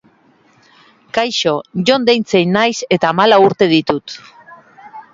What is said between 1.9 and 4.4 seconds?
Jon deitzen naiz eta hamalau urte ditut.